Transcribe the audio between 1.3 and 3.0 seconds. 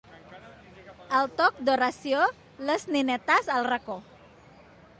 toc d'oració, les